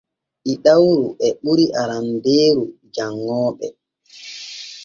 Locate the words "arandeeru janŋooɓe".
1.81-3.67